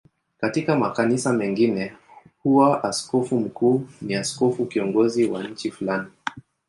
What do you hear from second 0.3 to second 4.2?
Katika makanisa mengine huwa askofu mkuu ni